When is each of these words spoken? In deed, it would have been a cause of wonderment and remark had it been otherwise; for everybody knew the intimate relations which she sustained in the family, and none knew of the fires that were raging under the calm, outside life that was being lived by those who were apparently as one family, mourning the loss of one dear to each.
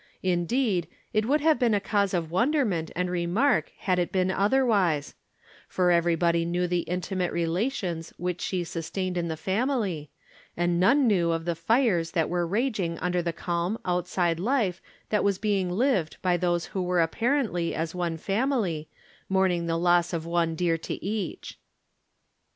In 0.23 0.47
deed, 0.47 0.87
it 1.13 1.27
would 1.27 1.41
have 1.41 1.59
been 1.59 1.75
a 1.75 1.79
cause 1.79 2.15
of 2.15 2.31
wonderment 2.31 2.89
and 2.95 3.07
remark 3.07 3.71
had 3.77 3.99
it 3.99 4.11
been 4.11 4.31
otherwise; 4.31 5.13
for 5.67 5.91
everybody 5.91 6.43
knew 6.43 6.65
the 6.65 6.79
intimate 6.79 7.31
relations 7.31 8.11
which 8.17 8.41
she 8.41 8.63
sustained 8.63 9.15
in 9.15 9.27
the 9.27 9.37
family, 9.37 10.09
and 10.57 10.79
none 10.79 11.05
knew 11.05 11.29
of 11.31 11.45
the 11.45 11.53
fires 11.53 12.13
that 12.13 12.29
were 12.29 12.47
raging 12.47 12.97
under 12.97 13.21
the 13.21 13.31
calm, 13.31 13.77
outside 13.85 14.39
life 14.39 14.81
that 15.09 15.23
was 15.23 15.37
being 15.37 15.69
lived 15.69 16.17
by 16.23 16.35
those 16.35 16.65
who 16.73 16.81
were 16.81 16.99
apparently 16.99 17.75
as 17.75 17.93
one 17.93 18.17
family, 18.17 18.89
mourning 19.29 19.67
the 19.67 19.77
loss 19.77 20.13
of 20.13 20.25
one 20.25 20.55
dear 20.55 20.79
to 20.79 20.95
each. 21.05 21.59